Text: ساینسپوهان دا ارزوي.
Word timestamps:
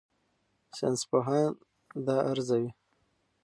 ساینسپوهان 0.77 1.51
دا 2.05 2.17
ارزوي. 2.29 2.67